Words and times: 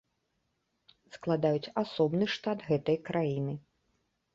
Складаюць 1.19 1.71
асобны 1.85 2.25
штат 2.39 2.59
гэтай 2.71 3.03
краіны. 3.13 3.53